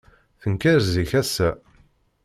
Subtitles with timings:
[0.41, 1.49] Tenker zik, ass-a.